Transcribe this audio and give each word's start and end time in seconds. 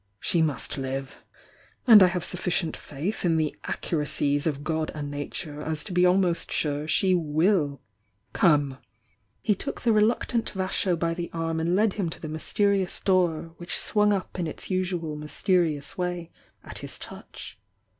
She 0.19 0.41
must 0.41 0.79
live 0.79 1.23
And 1.85 2.01
I 2.01 2.07
have 2.07 2.23
sufficient 2.23 2.75
faith 2.75 3.23
m 3.23 3.37
the 3.37 3.55
accuracies 3.65 4.47
of 4.47 4.63
G.,d 4.63 4.91
and 4.95 5.11
Nature 5.11 5.61
as 5.61 5.83
to 5.83 5.91
be 5.93 6.07
almost 6.07 6.51
sure 6.51 6.87
she 6.87 7.13
will! 7.13 7.81
^ 8.33 8.77
X 9.45 9.57
took 9.59 9.81
the 9.81 9.93
reluctant 9.93 10.49
Vasho 10.55 10.95
by 10.97 11.13
the 11.13 11.29
arm 11.33 11.59
and 11.59 11.75
led 11.75 11.93
him 11.93 12.09
to 12.09 12.19
the 12.19 12.29
mysterious 12.29 12.99
door,, 12.99 13.53
which 13.57 13.77
swung 13.77 14.11
up 14.11 14.33
inite 14.39 14.71
usual 14.71 15.15
mysterious 15.15 15.99
way 15.99 16.31
at 16.63 16.79
his 16.79 16.97
touch. 16.97 17.59